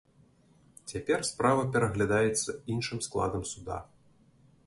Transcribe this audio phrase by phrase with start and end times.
[0.91, 3.77] Цяпер справа пераглядаецца іншым складам суда.